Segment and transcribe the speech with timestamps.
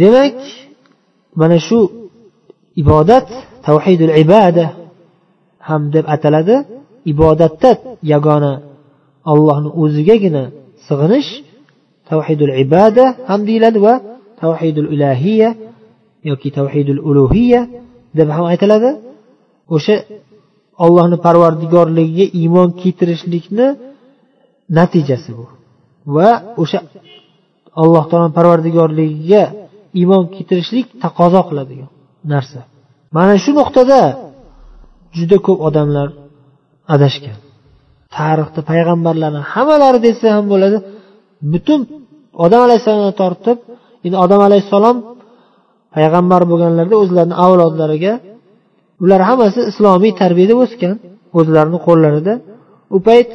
[0.00, 0.36] demak
[1.40, 1.80] mana shu
[2.82, 3.26] ibodat
[3.66, 4.64] tavhidul ibada
[5.68, 6.56] ham deb ataladi.
[7.12, 7.70] Ibodatda
[8.12, 8.52] yagona
[9.32, 10.42] allohni o'zigagina
[10.88, 11.30] sig'inish
[12.10, 13.94] tavhidul ibada ham deyiladi va
[14.42, 15.50] tavhidul ilahiya
[16.30, 17.60] yoki tavhidul ulug'iya
[18.18, 18.90] deb ham aytiladi.
[19.76, 19.96] O'sha
[20.84, 23.66] ollohni parvardigorligiga iymon keltirishlikni
[24.78, 25.46] natijasi bu.
[26.16, 26.30] Va
[26.62, 26.78] o'sha
[27.82, 29.42] alloh taolo parvardigorligiga
[30.00, 31.90] iymon keltirishlik taqozo qiladigan
[32.32, 32.60] narsa.
[33.16, 34.00] Mana shu nuqtada
[35.18, 36.08] juda ko'p odamlar
[36.94, 37.38] adashgan.
[38.16, 40.78] Tarixda payg'ambarlarni hammalari desa ham bo'ladi
[41.52, 41.80] butun
[42.44, 43.58] odam alayhissalomdan tortib
[44.06, 44.96] endi odam alayhissalom
[45.96, 48.12] payg'ambar bo'lganlarida o'zlarini avlodlariga
[49.02, 50.94] ular hammasi islomiy tarbiyada o'sgan
[51.38, 52.34] o'zlarini qo'llarida.
[52.96, 53.30] U payt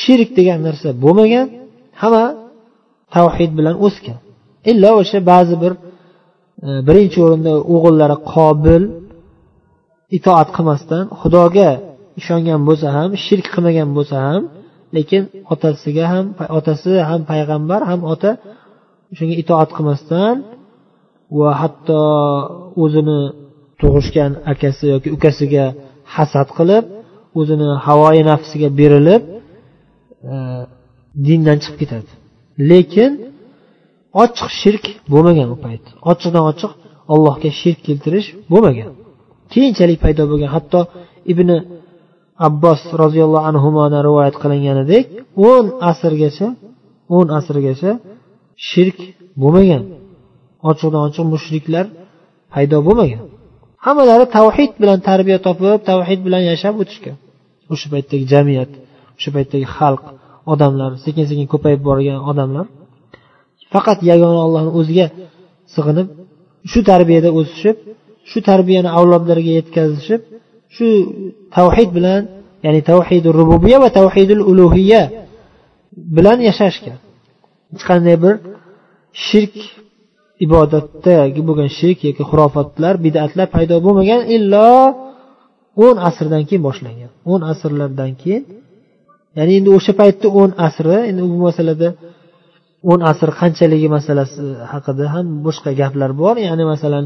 [0.00, 1.46] shirk degan narsa bo'lmagan
[2.02, 2.24] hamma
[3.14, 4.18] tavhid bilan o'sgan.
[4.70, 5.72] Illo o'sha ba'zi bir
[6.66, 8.82] e, birinchi o'rinda o'g'illari qobil
[10.18, 11.70] itoat qilmasdan xudoga
[12.20, 14.42] ishongan bo'lsa ham shirk qilmagan bo'lsa ham
[14.96, 16.24] lekin otasiga ham
[16.58, 18.30] otasi ham payg'ambar ham ota
[19.16, 20.34] shunga itoat qilmasdan
[21.38, 22.00] va hatto
[22.82, 23.20] o'zini
[23.80, 25.64] tug'ishgan akasi yoki ukasiga
[26.14, 26.84] hasad qilib
[27.40, 29.22] o'zini havoyi nafsiga berilib
[30.32, 30.34] e,
[31.26, 32.10] dindan chiqib ketadi.
[32.70, 33.10] Lekin
[34.22, 35.84] ochiq shirk bo'lmagan u payt.
[36.10, 36.72] Ochiqdan ochiq
[37.12, 38.90] allohga shirk keltirish bo'lmagan.
[39.52, 40.50] Keyinchalik paydo bo'lgan.
[40.56, 40.80] Hatto
[41.32, 41.48] ibn
[42.48, 45.04] abbos roziyallohu anhudan rivoyat qilinganidek
[45.48, 46.48] o'n asrgacha
[47.16, 47.90] o'n asrgacha
[48.68, 48.98] shirk
[49.42, 49.82] bo'lmagan.
[50.70, 51.86] Ochiqdan ochiq mushriklar
[52.54, 53.22] paydo bo'lmagan.
[53.84, 57.16] Hammalari tavhid bilan tarbiya topib tavhid bilan yashab o'tishgan.
[57.72, 58.70] O'sha paytdagi jamiyat
[59.18, 60.04] o'sha paytdagi xalq
[60.52, 62.66] odamlar sekin sekin ko'payib borgan odamlar
[63.72, 65.06] faqat yagona ollohni o'ziga
[65.74, 66.08] sig'inib
[66.70, 67.76] shu tarbiyada o'sishib
[68.30, 70.20] shu tarbiyani avlodlariga yetkazishib
[70.76, 70.86] shu
[71.56, 72.22] tavhid bilan
[72.64, 75.02] ya'ni tavhidi rububiya va tavhidul ulug'iya
[76.16, 76.98] bilan yashashgan.
[77.72, 78.34] Hech qanday bir
[79.26, 79.56] shirk
[80.44, 84.68] ibodatdagi bo'lgan shirk yoki xurofotlar bidatlar paydo bo'lmagan illo
[85.86, 87.10] o'n asrdan keyin boshlangan.
[87.32, 88.42] O'n asrlardan keyin
[89.36, 91.88] ya'ni endi o'sha paytni o'n asri endi bu masalada
[92.90, 96.34] o'n asr qanchaligi masalasi haqida ham boshqa gaplar bor.
[96.48, 97.04] Ya'ni masalan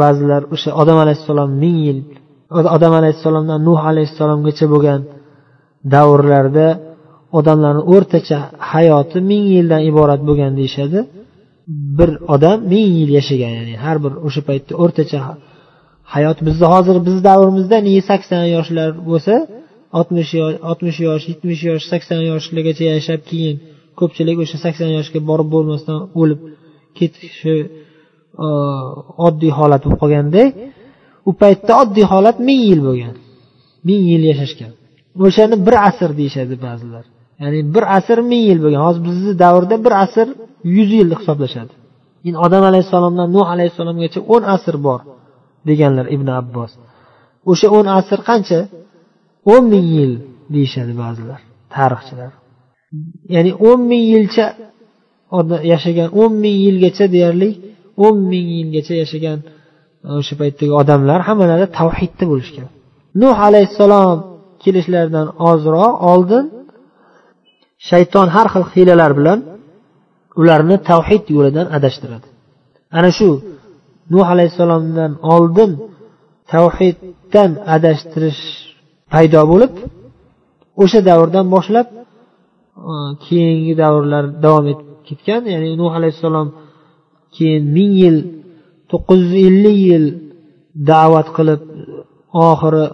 [0.00, 1.98] ba'zilar o'sha odam alayhissalom ming yil
[2.76, 5.00] odam alayhissalomdan nuh alayhissalomgacha bo'lgan
[5.94, 6.68] davrlarda
[7.38, 8.38] odamlarni o'rtacha
[8.72, 10.98] hayoti ming yildan iborat bo'lgan deyishadi.
[11.98, 15.20] Bir odam ming yil yashagan ya'ni har bir o'sha paytda o'rtacha
[16.14, 17.78] hayot bizni hozir bizni davrimizda
[18.10, 19.34] sakson yoshlar bo'lsa
[19.98, 23.56] oltmish yosh oltmish yosh yetmish yosh sakson yoshlargacha yashab keyin
[24.00, 26.40] ko'pchilik o'sha sakson yoshga borib bo'lmasdan o'lib
[26.98, 27.56] ketishi
[28.46, 28.48] e,
[29.26, 30.42] oddiy holat bo'lib qolganda
[31.28, 33.14] u paytda oddiy holat ming yil bo'lgan.
[33.88, 34.72] Ming yil yashashgan.
[35.26, 37.04] O'shani bir asr deyishadi ba'zilar.
[37.42, 38.82] Ya'ni bir asr ming yil bo'lgan.
[38.86, 40.26] Hozir bizni davrda bir asr
[40.76, 41.72] yuz yil hisoblashadi.
[42.26, 45.00] Endi odam alayhissalomdan nuh alayhissalomgacha o'n asr bor
[45.68, 46.72] deganlar ibn abbos.
[47.50, 48.60] O'sha o'n asr qancha?
[49.52, 50.12] o'n ming yil
[50.54, 51.40] deyishadi ba'zilar
[51.74, 52.32] tarixchilar.
[53.34, 54.46] Ya'ni o'n ming yilcha
[55.72, 57.50] yashagan o'n ming yilgacha deyarli
[58.04, 59.38] o'n ming yilgacha yashagan
[60.06, 62.68] e, o'sha paytdagi odamlar hammalari tavhidda bo'lishgan.
[63.22, 64.18] Nuh alayhissalom
[64.62, 66.44] kelishlaridan ozroq oldin
[67.88, 69.38] shayton har xil hiylalar bilan
[70.40, 72.28] ularni tavhid yo'lidan adashtiradi.
[72.98, 73.28] Ana shu
[74.14, 75.70] nuh alayhissalomdan oldin
[76.52, 78.42] tavhiddan adashtirish
[79.12, 79.72] paydo bo'lib
[80.82, 81.86] o'sha davrdan boshlab
[83.24, 86.48] keyingi davrlar davom etib ketgan ya'ni nuh alayhissalom
[87.36, 88.16] keyin ming yil
[88.90, 90.04] to'qqiz yuz ellik yil
[90.90, 91.60] da'vat qilib
[92.48, 92.84] oxiri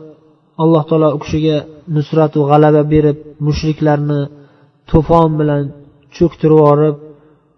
[0.63, 1.59] alloh taolo u kishiga
[1.97, 4.21] nusratu g'alaba berib mushriklarni
[4.91, 5.63] to'fon bilan
[6.17, 6.97] cho'ktirib yuborib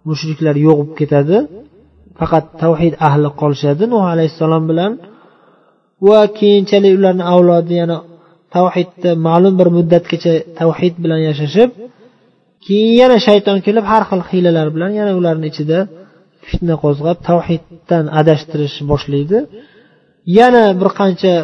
[0.08, 1.38] mushriklar yo'q bo'lib ketadi
[2.18, 4.92] faqat tavhid ahli qolishadi nuh alayhissalom bilan.
[6.06, 7.98] Va keyinchalik ularni avlodi yana
[8.54, 11.70] tavhidda ma'lum bir muddatgacha tavhid bilan yashashib
[12.66, 15.78] keyin yana shayton kelib har xil hiylalar bilan yana ularni ichida
[16.48, 19.38] fitna qo'zg'ab tavhiddan adashtirish boshlaydi.
[20.38, 21.34] Yana bir qancha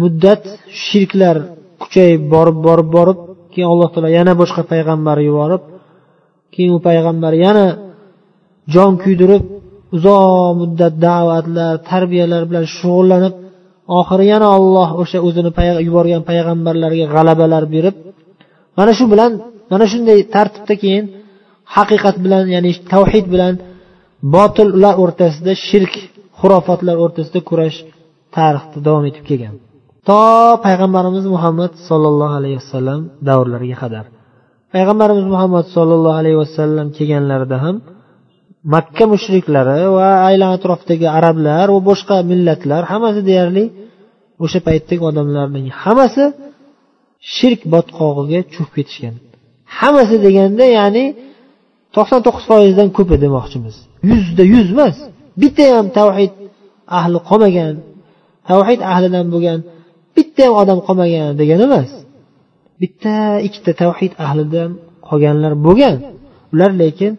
[0.00, 0.42] muddat
[0.84, 1.36] shirklar
[1.82, 3.18] kuchayib borib borib borib
[3.52, 5.62] keyin alloh taolo yana boshqa payg'ambar yuborib
[6.54, 7.66] keyin u payg'ambar yana
[8.74, 9.44] jon kuydirib
[9.96, 10.22] uzoq
[10.60, 13.34] muddat da'vatlar tarbiyalar bilan shug'ullanib
[13.98, 15.50] oxiri yana olloh o'sha o'zini
[15.88, 17.94] yuborgan payg'ambarlarga g'alabalar berib
[18.78, 19.32] mana shu bilan
[19.70, 21.04] mana shunday tartibda keyin
[21.76, 23.54] haqiqat bilan ya'ni tavhid bilan
[24.34, 25.94] botil ular o'rtasida shirk
[26.40, 27.78] xurofotlar o'rtasida kurash
[28.36, 29.54] tarixda davom etib kelgan.
[30.08, 30.20] To
[30.66, 34.04] payg'ambarimiz muhammad sollallohu alayhi vasallam davrlariga qadar.
[34.74, 37.76] Payg'ambarimiz muhammad sollallohu alayhi vasallam kelganlarida ham
[38.74, 43.64] makka mushriklari va aylan atrofdagi arablar va boshqa millatlar hammasi deyarli
[44.44, 46.24] o'sha paytdagi odamlarning hammasi
[47.34, 49.14] shirk botqog'iga cho'kib ketishgan.
[49.80, 51.04] Hammasi deganda ya'ni
[51.94, 53.76] to'qson to'qqiz foizdan ko'pi demoqchimiz.
[54.10, 54.96] Yuzda yuz emas.
[55.42, 56.32] Bitta ham tavhid
[56.98, 57.74] ahli qolmagan
[58.50, 59.58] tavhid ahlidan bo'lgan
[60.16, 61.90] bitta ham odam qolmagan degani emas.
[62.82, 63.14] Bitta
[63.46, 64.70] ikkita tavhid ahlidan
[65.08, 65.96] qolganlar bo'lgan.
[66.54, 67.12] Ular lekin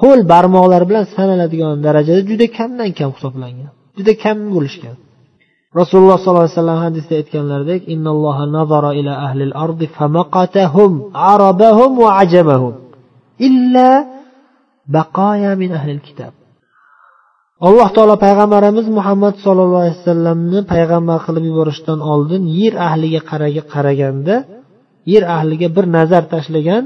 [0.00, 4.96] qo'l barmoqlar bilan sanaladigan darajada juda kamdan kam hisoblangan juda kam bo'lishgan.
[5.80, 10.92] Rasululloh sollallohu alayhi vasallam hadisda aytganlaridek innalloha nazara ila ahlil ardi famaqatahum
[11.32, 12.74] arabahum va ajamahum
[13.48, 13.90] illa
[14.96, 16.32] baqoya min ahlil kitob
[17.68, 23.20] alloh taolo payg'ambarimiz muhammad sollallohu alayhi vasallamni payg'ambar qilib yuborishdan oldin yer ahliga
[23.72, 24.36] qaraganda
[25.12, 26.84] yer ahliga bir nazar tashlagan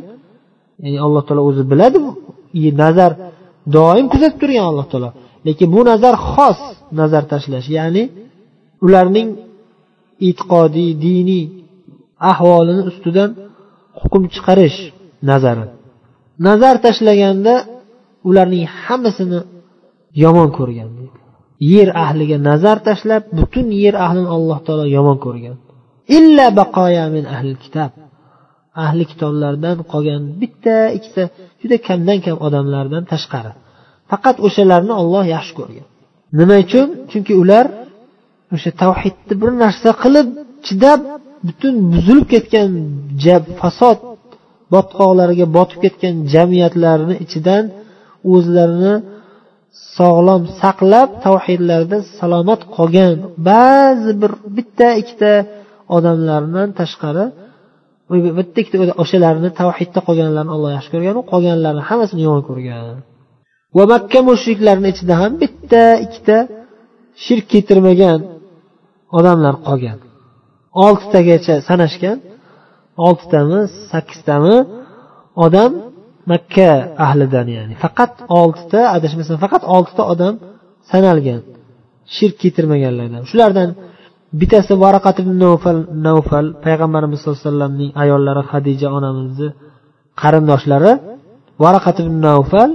[0.83, 1.99] ya'ni alloh taolo o'zi biladi
[2.83, 3.13] nazar
[3.77, 5.11] doim kuzatib turgan alloh taolo.
[5.47, 6.61] Lekin bu nazar xos
[7.01, 8.03] nazar tashlash ya'ni
[8.85, 9.29] ularning
[10.29, 11.45] e'tiqodiy diniy
[12.31, 13.31] ahvolini ustidan
[14.01, 14.79] hukm chiqarish
[15.31, 15.67] nazari.
[16.47, 17.55] Nazar tashlaganda
[18.29, 19.41] ularning hammasini
[20.23, 20.91] yomon ko'rgan.
[21.73, 25.57] Yer ahliga nazar tashlab butun yer ahlini alloh taolo yomon ko'rgan.
[26.19, 27.93] Illa baqoya min ahli kitob
[28.85, 31.25] ahli kitoblardan qolgan bitta ikkita
[31.61, 33.53] juda kamdan kam odamlardan tashqari.
[34.11, 35.87] Faqat o'shalarni olloh yaxshi ko'rgan.
[36.39, 36.89] Nima uchun?
[37.11, 37.67] Chunki ular
[38.55, 40.29] o'sha tavhidni bir narsa qilib
[40.67, 41.01] chidab
[41.47, 42.71] butun buzilib ketgan
[43.61, 43.99] fasod
[44.75, 47.65] botqoqlariga botib ketgan jamiyatlarni ichidan
[48.35, 48.95] o'zlarini
[49.97, 53.17] sog'lom saqlab tavhidlarda salomat qolgan
[53.49, 55.33] ba'zi bir bitta ikkita
[55.97, 57.25] odamlardan tashqari
[58.39, 62.97] bitta ikkita o'shalarni tavhidda qolganlarni alloh yaxshi ko'rgan qolganlarni hammasini yomon ko'rgan.
[63.77, 66.37] Va makka mushriklarini ichida ham bitta ikkita
[67.25, 68.19] shirk keltirmagan
[69.19, 69.99] odamlar qolgan.
[70.87, 72.19] Oltitagacha sanashgan
[73.07, 73.61] oltitami
[73.91, 74.57] sakkiztami
[75.45, 75.73] odam
[76.33, 76.71] makka
[77.07, 80.35] ahlidan ya'ni faqat oltita adashmasam faqat oltita odam
[80.91, 81.41] sanalgan
[82.17, 83.23] shirk keltirmaganlardan.
[83.31, 83.69] Shulardan
[84.41, 89.49] bittasi varaqat ibn navfal navfal payg'ambarimiz sallallohu alayhi vasallamning ayollari hadija onamizni
[90.23, 90.93] qarindoshlari
[91.65, 92.71] varaqat ibn navfal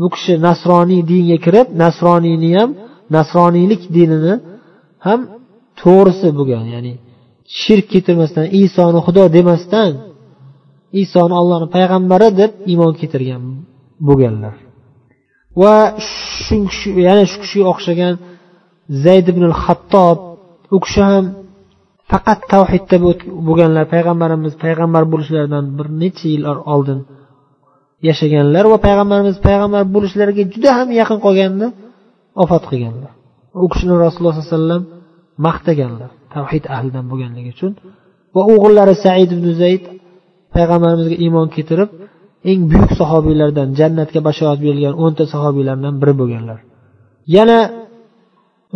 [0.00, 2.70] bu kishi nasroniy dinga kirib nasroniyni ham
[3.16, 4.34] nasroniylik dinini
[5.06, 5.20] ham
[5.80, 6.94] to'g'risi bo'lgan ya'ni
[7.60, 9.90] shirk keltirmasdan isoni xudo demasdan
[11.02, 13.42] isoni ollohni payg'ambari deb iymon keltirgan
[14.08, 14.54] bo'lganlar.
[15.60, 15.76] Va
[16.76, 18.14] shu yana shu kishiga o'xshagan
[19.04, 20.18] zayd ibn hattob
[20.76, 21.24] u kishi ham
[22.10, 22.96] faqat tavhidda
[23.48, 27.00] bo'lganlar payg'ambarimiz payg'ambar bo'lishlaridan bir necha yillar oldin
[28.08, 31.66] yashaganlar va payg'ambarimiz payg'ambar bo'lishlariga juda ham yaqin qolganda
[32.38, 33.12] vafot qilganlar.
[33.64, 34.82] U kishini rasululloh sollallohu alayhi vasallam
[35.46, 37.72] maqtaganlar tavhid ahlidan bo'lganligi uchun.
[38.34, 39.84] Va o'g'illari said ibn zayd
[40.54, 41.90] payg'ambarimizga iymon keltirib
[42.50, 46.58] eng buyuk sahobiylardan jannatga bashorat berilgan o'nta sahobiylardan biri bo'lganlar.
[47.36, 47.58] Yana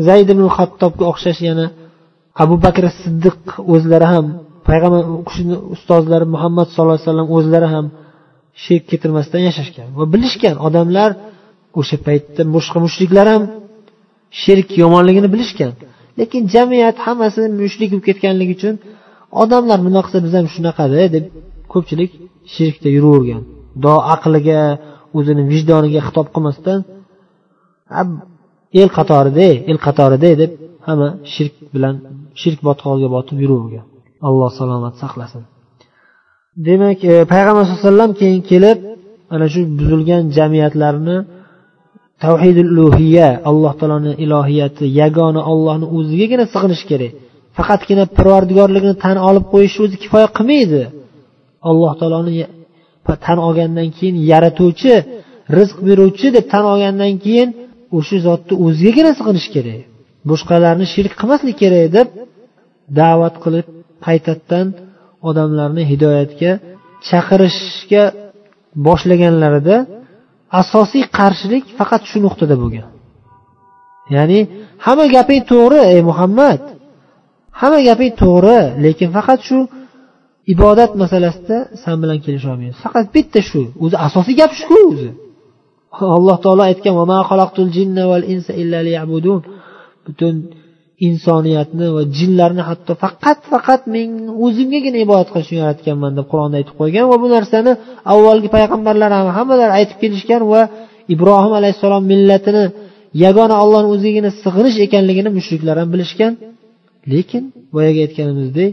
[0.09, 1.67] zayd ibn hattobga o'xshash yana
[2.43, 3.39] abu bakr siddiq
[3.75, 4.27] o'zlari ham
[4.69, 7.87] payg'ambar kishini ustozlari muhammad sallallohu alayhi vasallam o'zlari ham
[8.65, 9.89] shirk keltirmasdan yashashgan.
[9.99, 11.11] Va bilishgan odamlar
[11.81, 13.43] o'sha paytda boshqa mushriklar ham
[14.43, 15.73] shirk yomonligini bilishgan.
[16.21, 18.75] Lekin jamiyat hammasi mushrik bo'lib ketganligi uchun
[19.43, 21.25] odamlar nima qilsa biz ham shunaqada e, deb
[21.73, 22.11] ko'pchilik
[22.55, 23.43] shirkda yuravergan.
[23.85, 24.61] Do aqliga
[25.19, 26.79] o'zini vijdoniga xitob qilmasdan
[28.81, 30.51] el qatorida el qatorida deb
[30.87, 31.95] hamma shirk bilan
[32.41, 33.87] shirk botqog'iga botib yuravergan.
[34.29, 35.43] Alloh salomat saqlasin.
[36.69, 38.79] Demak e, payg'ambar sallallohu alayhi vasallam keyin kelib
[39.35, 41.17] ana shu buzilgan jamiyatlarni
[42.23, 47.13] tavhidul ulug'iya alloh taoloni ilohiyati yagona ollohni o'zigagina sig'inish kerak.
[47.57, 50.83] Faqatgina parvardigorligini tan olib qo'yish o'zi kifoya qilmaydi.
[51.71, 52.35] Alloh taoloni
[53.27, 54.95] tan olgandan keyin yaratuvchi
[55.57, 57.49] rizq beruvchi deb tan olgandan keyin
[57.97, 59.81] o'sha zotni o'zigagina sig'inish kerak.
[60.31, 62.09] Boshqalarni shirk qilmaslik kerak deb
[62.99, 63.67] da'vat qilib
[64.07, 64.67] qaytadan
[65.29, 66.51] odamlarni hidoyatga
[67.09, 68.05] chaqirishga
[68.87, 69.77] boshlaganlarida
[70.61, 72.87] asosiy qarshilik faqat shu nuqtada bo'lgan.
[74.15, 74.41] Ya'ni
[74.85, 76.61] hamma gaping to'g'ri ey muhammad.
[77.61, 79.59] Hamma gaping to'g'ri lekin faqat shu
[80.53, 83.63] ibodat masalasida san bilan kelisholmaymiz faqat bitta shu.
[83.85, 85.11] O'zi asosiy gap shuku o'zi.
[86.17, 86.95] Alloh taolo aytgan
[90.07, 90.35] butun
[91.09, 94.09] insoniyatni va jinlarni hatto faqat faqat men
[94.47, 97.73] o'zimgagina ibodat qilish uchun yaratganman deb qur'onda aytib qo'ygan va bu narsani
[98.13, 100.61] avvalgi payg'ambarlar ham hammalari aytib kelishgan va
[101.15, 102.65] ibrohim alayhissalom millatini
[103.25, 106.33] yagona ollohni o'zigagina sig'inish ekanligini mushriklar ham bilishgan.
[107.13, 107.45] Lekin
[107.75, 108.71] boyagi aytganimizdek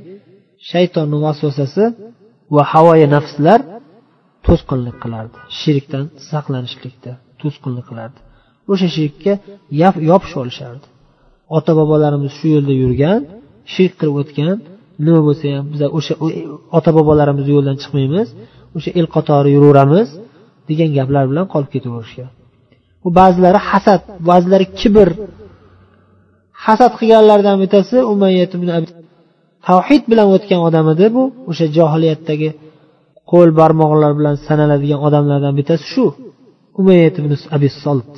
[0.71, 1.83] shaytonni vasvasasi
[2.55, 3.59] va havoyi nafslar
[4.48, 8.19] to'sqinlik qilardi shirkdan saqlanishlikda to'sqinlik qilardi.
[8.71, 9.33] O'sha shirkka
[10.12, 10.86] yopishib olishardi.
[11.58, 13.20] Ota bobolarimiz shu yo'lda yurgan
[13.74, 14.56] shirk qilib o'tgan
[15.06, 16.13] nima bo'lsa ham biz o'sha
[16.77, 18.27] ota bobolarimiz yo'ldan chiqmaymiz
[18.77, 20.08] o'sha el qatori yuraveramiz
[20.70, 22.29] degan gaplar bilan qolib ketaverishgan.
[23.03, 25.10] Bu ba'zilari hasad ba'zilari kibr.
[26.65, 28.51] Hasad qilganlardan bittasi umayyat
[29.68, 32.50] tavhid bilan o'tgan odam edi bu o'sha johiliyatdagi
[33.32, 36.06] qo'l barmoqlar bilan sanaladigan odamlardan bittasi shu.
[36.82, 38.13] Umayyat ibn abi solt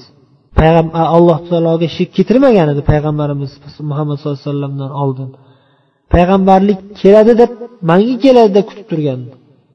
[0.59, 3.51] payg'ambar alloh taologa shirk keltirmagan edi payg'ambarimiz
[3.89, 5.29] muhammad sallallohu alayhi vasallamdan oldin
[6.13, 7.51] payg'ambarlik keladi deb
[7.89, 9.19] manga keladi deb kutib turgan.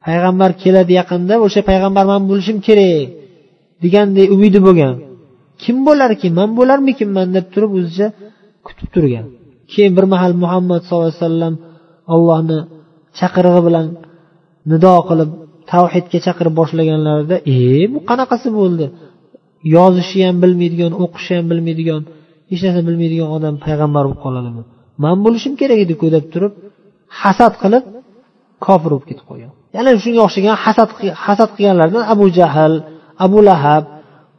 [0.07, 3.09] Payg'ambar keladi yaqinda o'sha payg'ambar man bo'lishim kerak
[3.83, 4.95] deganday umidi bo'lgan.
[5.63, 7.27] Kim bo'larkin man bo'larmikinman?
[7.37, 8.07] deb turib o'zicha
[8.67, 9.27] kutib turgan.
[9.73, 11.55] Keyin bir mahal muhammad sallallohu alayhi vasallam
[12.15, 12.59] ollohni
[13.19, 13.87] chaqirig'i bilan
[14.71, 15.31] nido qilib
[15.73, 17.57] tavhidga chaqirib boshlaganlarida e
[17.93, 18.87] bu qanaqasi bo'ldi?
[19.77, 22.03] Yozishni ham bilmaydigan o'qishni ham bilmaydigan
[22.51, 24.63] hech narsa bilmaydigan odam payg'ambar bo'lib qoladimi?
[25.05, 26.53] Man bo'lishim kerak ediku deb turib
[27.21, 27.85] hasad qilib
[28.67, 29.51] kofir bo'lib ketib qolgan.
[29.77, 30.89] Yana shunga o'xshagan hasad
[31.27, 32.75] hasad qilganlardan abu jahl
[33.25, 33.85] abu lahab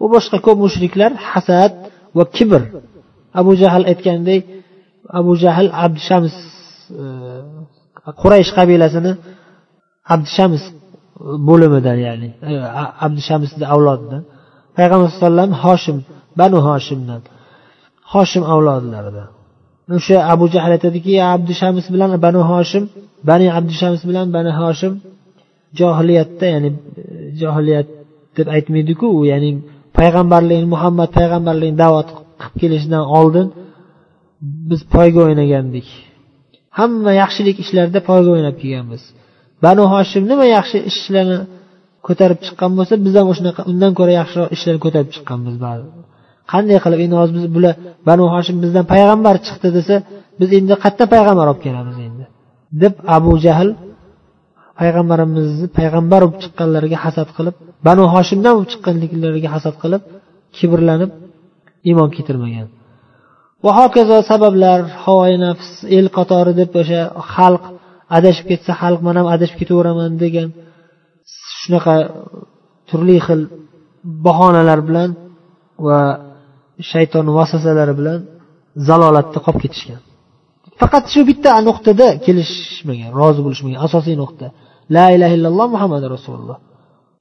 [0.01, 1.71] va boshqa ko'p mushriklar hasad
[2.17, 2.61] va kibr.
[3.41, 4.41] Abu jahl aytgandek
[5.19, 6.35] abu jahl abdushams
[7.01, 7.03] e,
[8.21, 9.11] quraysh qabilasini
[10.13, 10.63] abdushams
[11.47, 12.53] bo'limidan ya'ni e,
[13.05, 14.23] abdushamsni avlodidan
[14.77, 15.97] payg'ambar alayhivasallam hoshim
[16.39, 17.21] banu hoshimdan
[18.13, 19.29] hoshim avlodlaridan.
[19.97, 22.83] O'sha abu jahl aytadiki abdushams bilan banu hoshim
[23.29, 24.93] bani abdushams bilan bani hoshim
[25.79, 27.03] johiliyatda ya'ni e,
[27.41, 27.87] johiliyat
[28.37, 29.51] deb aytmaydiku u ya'ni
[29.99, 33.47] payg'ambarlik muhammad payg'ambarlik da'vat qilib kelishidan oldin
[34.69, 35.87] biz poyga o'ynagandik.
[36.79, 39.03] Hamma yaxshilik ishlarda poyga o'ynab kelganmiz.
[39.65, 41.37] Banu hoshim nima yaxshi ishlarni
[42.07, 45.55] ko'tarib chiqqan bo'lsa biz ham shunaqa undan ko'ra yaxshiroq ishlarni ko'tarib chiqqanmiz
[46.51, 47.73] qanday qilib endi hozir biz bular
[48.09, 49.95] banu hoshim bizdan payg'ambar chiqdi desa
[50.39, 52.23] biz endi qayerdan payg'ambar olib kelamiz endi?
[52.81, 53.69] deb abu jahl
[54.79, 57.55] payg'ambarimizni payg'ambar bo'lib chiqqanlariga hasad qilib
[57.87, 60.01] banu hoshimdan bo'lib chiqqanliklariga hasad qilib
[60.57, 61.11] kibrlanib
[61.89, 62.67] iymon keltirmagan.
[63.63, 67.01] Va hokazo sabablar havoyi nafs el qatori deb o'sha
[67.33, 67.63] xalq
[68.17, 70.49] adashib ketsa xalq man ham adashib ketaveraman degan
[71.67, 71.95] shunaqa
[72.89, 73.41] turli xil
[74.25, 75.09] bahonalar bilan
[75.87, 75.99] va
[76.91, 78.19] shayton vasvasalari bilan
[78.87, 79.99] zalolatda qolib ketishgan.
[80.81, 84.47] Faqat shu bitta nuqtada kelishmagan rozi bo'lishmagan asosiy nuqta.
[84.95, 86.57] La ilaha illalloh muhammad rasululloh.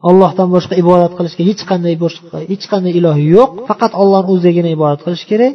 [0.08, 3.50] Ollohdan boshqa ibodat qilishga hech qanday boshqa hech qanday iloh yo'q.
[3.70, 5.54] Faqat ollohni o'zigagina ibodat qilish kerak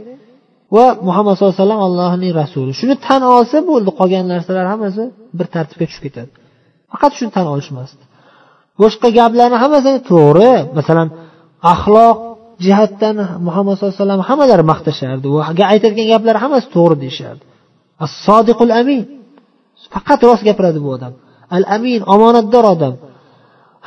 [0.75, 2.71] va muhammad sallallohu alayhi vasallam allohning rasuli.
[2.79, 5.03] Shuni tan olsa bo'ldi qolgan narsalar hammasi
[5.37, 6.31] bir tartibga tushib ketadi.
[6.91, 8.03] Faqat shuni tan olishmasdi
[8.81, 11.07] boshqa gaplarni hammasi to'g'ri masalan
[11.73, 12.17] axloq
[12.65, 13.15] jihatdan
[13.47, 15.27] muhammad sallallohu alayhi vasallam hammalari maqtashardi.
[15.73, 17.43] Aytadigan gaplari hammasi to'g'ri deyishardi.
[18.03, 19.01] As sodiqul amin.
[19.93, 21.13] Faqat rost gapiradi bu odam.
[21.57, 22.93] Al amin omonatdor odam.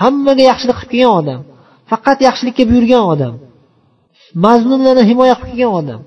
[0.02, 1.40] Hammaga yaxshilik qilib kelgan odam.
[1.90, 3.34] Faqat yaxshilikka buyurgan odam.
[4.44, 6.00] Mazlumlarni himoya qilib kelgan odam.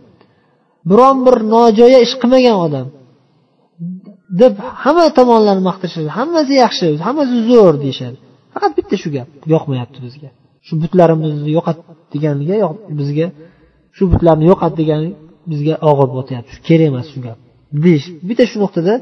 [0.89, 2.87] Biron bir nojo'ya ish qilmagan odam.
[4.41, 4.53] Deb
[4.83, 8.17] hamma tomonlarni maqtashadi hammasi yaxshi hammasi zo'r deyishadi
[8.57, 10.29] faqat bitta shu gap yoqmayapti bizga.
[10.67, 11.77] Shu butlarimizni yo'qot
[12.13, 12.55] deganiga
[12.99, 13.27] bizga
[13.97, 15.09] shu butlarni yo'qot degani
[15.51, 16.53] bizga og'ir botyapti.
[16.67, 17.37] Kerak emas shu gap.
[17.83, 18.93] Deyish bitta shu nuqtada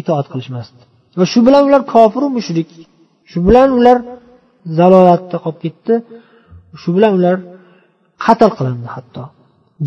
[0.00, 0.80] itoat qilishmasdi.
[1.18, 2.70] Va shu bilan ular kofiru mushrik.
[3.30, 3.98] Shu bilan ular
[4.78, 5.94] zalolatda qolib ketdi.
[6.82, 7.36] Shu bilan ular
[8.24, 9.22] qatl qilindi hatto.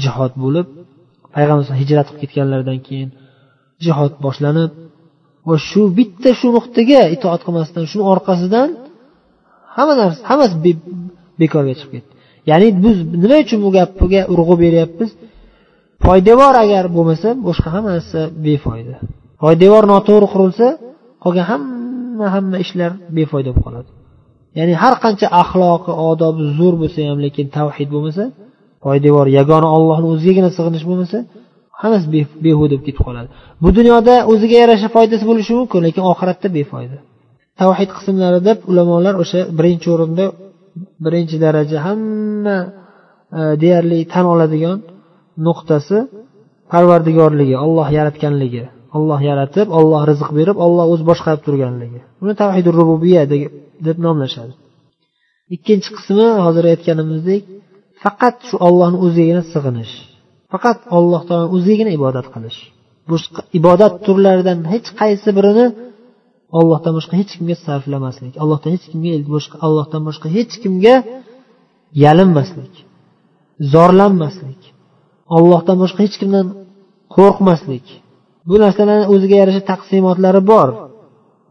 [0.03, 0.67] Jihod bo'lib
[1.35, 3.09] payg'ambar hijrat qilib ketganlaridan keyin
[3.85, 4.71] jihod boshlanib
[5.47, 8.69] va shu bitta shu nuqtaga itoat qilmasdan shuni orqasidan
[9.77, 10.55] hamma narsa hammasi
[11.41, 12.11] bekorga chiqib ketdi.
[12.49, 15.09] Ya'ni biz nima uchun bu gapga urg'u beryapmiz?
[16.05, 18.95] Poydevor agar bo'lmasa boshqa hamma narsa befoyda.
[19.43, 20.67] Poydevor noto'g'ri qurilsa
[21.23, 23.89] qolgan hamma hamma ishlar befoyda bo'lib qoladi.
[24.57, 28.23] Ya'ni har qancha axloqi odobi zo'r bo'lsa ham lekin tavhid bo'lmasa
[28.85, 31.17] poydevor yagona ollohni o'zigagina sig'inish bo'lmasa
[31.81, 32.05] hammasi
[32.45, 33.29] behuda bo'lib ketib qoladi.
[33.63, 36.97] Bu dunyoda o'ziga yarasha foydasi bo'lishi mumkin lekin oxiratda befoyda.
[37.61, 40.25] Tavhid qismlari deb ulamolar o'sha birinchi o'rinda
[41.05, 42.57] birinchi daraja hamma
[43.39, 44.77] e, deyarli tan oladigan
[45.47, 45.97] nuqtasi
[46.71, 48.63] parvardigorligi olloh yaratganligi
[48.97, 51.99] olloh yaratib olloh rizq berib olloh o'zi boshqarib turganligi.
[52.21, 53.23] Buni tavhidi rububiya
[53.87, 54.53] deb nomlashadi.
[55.55, 57.41] Ikkinchi qismi hozir aytganimizdek
[58.03, 59.93] faqat shu ollohni o'zigagina sig'inish
[60.53, 62.59] faqat alloh taolo o'zigagina ibodat qilish.
[63.11, 65.65] Boshqa ibodat turlaridan hech qaysi birini
[66.59, 70.95] ollohdan boshqa hech kimga sarflamaslik allohdan hech kimga boshqa allohdan boshqa hech kimga
[72.03, 72.73] yalinmaslik
[73.73, 74.61] zorlanmaslik
[75.37, 76.45] ollohdan boshqa hech kimdan
[77.15, 77.85] qo'rqmaslik.
[78.47, 80.69] Bu narsalarni o'ziga yarasha taqsimotlari bor.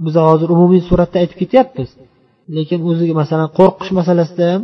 [0.04, 1.90] Biz hozir umumiy suratda aytib ketyapmiz.
[2.56, 4.62] Lekin o'ziga masalan qo'rqish masalasida ham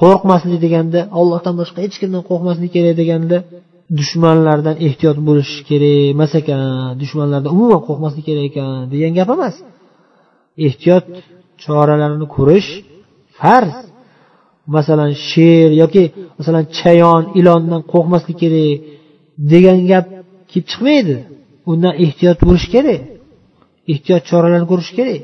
[0.00, 3.36] qo'rqmaslik deganda ollohdan boshqa hech kimdan qo'rqmaslik kerak deganda
[3.98, 6.62] dushmanlardan ehtiyot bo'lish kerak emas ekan
[7.00, 9.54] dushmanlardan umuman qo'rqmaslik kerak ekan degan gap emas.
[10.66, 11.06] Ehtiyot
[11.62, 12.70] choralarini ko'rish
[13.38, 13.74] farz.
[14.76, 16.04] Masalan sher yoki
[16.38, 18.74] masalan chayon ilondan qo'rqmaslik kerak
[19.52, 20.06] degan gap
[20.50, 21.16] kelib chiqmaydi.
[21.70, 23.00] Undan ehtiyot bo'lish kerak
[23.92, 25.20] ehtiyot choralarini ko'rish kerak.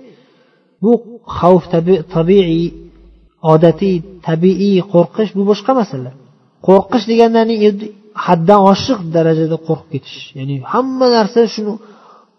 [0.83, 0.92] Bu
[1.37, 1.64] xavf
[2.14, 2.64] tabiiy
[3.52, 3.97] odatiy
[4.28, 6.11] tabiiy qo'rqish bu boshqa masala.
[6.66, 7.40] Qo'rqish deganda
[8.26, 10.19] haddan oshiq darajada qo'rqib ketish.
[10.38, 11.73] Ya'ni hamma narsa shuni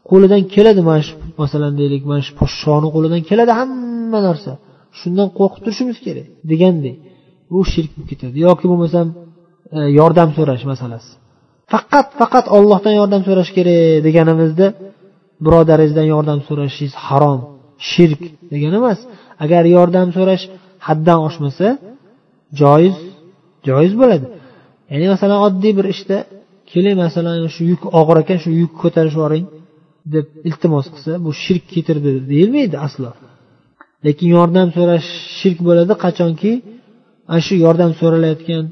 [0.10, 0.82] qo'lidan keladi.
[0.90, 4.52] Mana shu masalan deylik mana shu podshoni qo'lidan keladi hamma narsa.
[5.00, 6.96] Shundan qo'rqib turishimiz kerak degandek
[7.52, 8.36] bu shirk bo'lib ketadi.
[8.48, 9.08] Yoki bo'lmasam
[9.78, 11.12] e, yordam so'rash masalasi.
[11.74, 14.68] Faqat faqat ollohdan yordam so'rash kerak deganimizda
[15.46, 17.40] birodaringizdan yordam so'rashingiz harom
[17.92, 19.00] shirk degani emas.
[19.44, 20.44] Agar yordam so'rash
[20.88, 21.68] haddan oshmasa
[22.62, 22.96] joiz
[23.68, 24.26] joiz bo'ladi.
[24.94, 26.18] Ya'ni masalan oddiy bir ishda
[26.72, 29.46] keling masalan shu yuk og'ir ekan shu yukni ko'tarib yuboring
[30.14, 33.10] deb iltimos qilsa bu shirk keltirdi deyilmaydi aslo.
[34.06, 35.08] Lekin yordam so'rash
[35.40, 36.52] shirk bo'ladi qachonki?
[37.32, 38.64] Ana shu yordam so'ralayotgan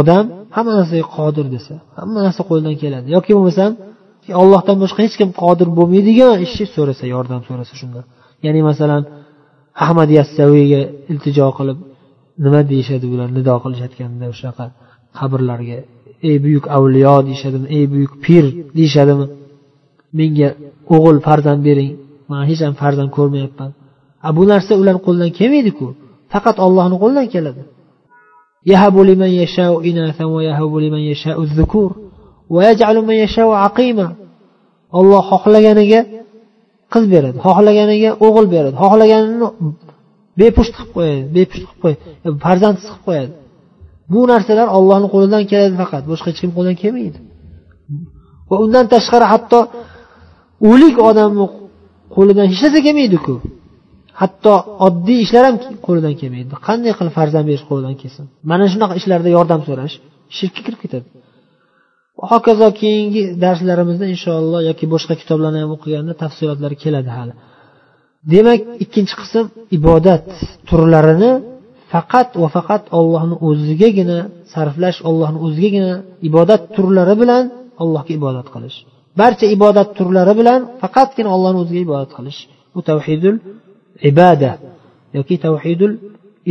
[0.00, 0.24] odam
[0.56, 3.06] hamma narsaga qodir desa hamma narsa qo'lidan keladi.
[3.16, 3.70] Yoki bo'lmasam
[4.42, 8.04] ollohdan boshqa hech kim qodir bo'lmaydigan ishni so'rasa yordam so'rasa shundan
[8.46, 9.02] ya'ni masalan
[9.84, 10.80] ahmad yassaviyga
[11.12, 11.78] iltijo qilib
[12.44, 14.64] nima deyishadi bular nido qilishayotganda o'shanaqa
[15.19, 15.77] qabrlarga
[16.29, 18.45] ey buyuk avliyo deyishadimi ey buyuk pir
[18.77, 19.25] deyishadimi
[20.17, 20.49] menga
[20.95, 21.91] o'g'il farzand bering
[22.29, 23.71] man hech ham farzand ko'rmayapman
[24.27, 25.85] a bu narsa ularni qo'lidan kelmaydiku
[26.33, 27.63] faqat ollohni qo'lidan keladi
[28.73, 31.91] يهب لمن يشاء إناثا ويهب لمن يشاء الذكور
[32.49, 34.07] ويجعل من يشاء عقيما
[34.99, 36.01] olloh xohlaganiga
[36.93, 39.47] qiz beradi xohlaganiga o'g'il beradi xohlaganini
[40.39, 43.33] bepusht qilib qo'yadi bepusht qilib qo'yadi farzandsiz qilib qo'yadi
[44.12, 47.18] Bu narsalar ollohni qo'lidan keladi faqat boshqa hech kim qo'lidan kelmaydi.
[48.50, 49.58] Va undan tashqari hatto
[50.70, 51.46] o'lik odamni
[52.16, 53.34] qo'lidan hech narsa kelmaydiku.
[54.20, 54.52] Hatto
[54.86, 56.52] oddiy ishlar ham qo'lidan kelmaydi.
[56.66, 58.24] Qanday qilib farzand berish qo'lidan kelsin?
[58.50, 59.94] Mana shunaqa ishlarda yordam so'rash
[60.36, 61.06] shirkka kirib ketadi.
[62.30, 67.34] Hokazo keyingi darslarimizda inshaalloh yoki boshqa kitoblarni ham o'qiganda tafsilotlari keladi hali.
[68.32, 69.44] Demak ikkinchi qism
[69.78, 70.26] ibodat
[70.68, 71.30] turlarini
[71.92, 74.18] faqat va faqat ollohni o'zigagina
[74.52, 75.92] sarflash ollohni o'zigagina
[76.28, 77.44] ibodat turlari bilan
[77.82, 78.76] allohga ibodat qilish.
[79.20, 82.38] Barcha ibodat turlari bilan faqatgina ollohni o'ziga ibodat qilish.
[82.74, 83.36] Bu tavhidul
[84.10, 84.52] ibada
[85.16, 85.94] yoki tavhidul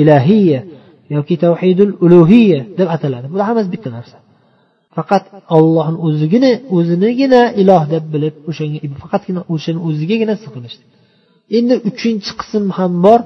[0.02, 0.62] ilahiya
[1.16, 3.26] yoki tavhidul ulug'iya deb ataladi.
[3.34, 4.18] Bular hammasi bitta narsa.
[4.98, 5.24] Faqat
[5.58, 10.76] ollohni o'zigina o'zinigina iloh deb bilib o'shanga faqatgina o'shani o'zigagina sig'inish
[11.58, 13.20] endi uchinchi qism ham bor.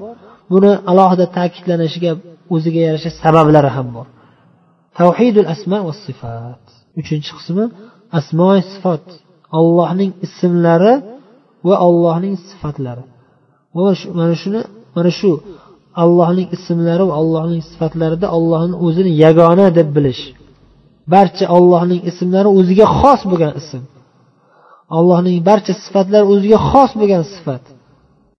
[0.52, 2.12] Buni alohida ta'kidlanishiga
[2.54, 4.06] o'ziga yarasha sabablari ham bor.
[4.98, 6.62] Tavhidul asma va sifat.
[7.00, 7.64] Uchinchi qismi
[8.18, 9.04] asmo sifat.
[9.58, 10.94] Ollohning ismlari
[11.66, 13.04] va ollohning sifatlari.
[14.18, 14.60] Mana shuni
[14.96, 15.30] mana shu
[16.02, 20.22] allohning ismlari va allohning sifatlarida ollohni o'zini yagona deb bilish.
[21.12, 23.82] Barcha ollohning ismlari o'ziga xos bo'lgan ism.
[24.96, 27.64] Allohning barcha sifatlari o'ziga xos bo'lgan sifat.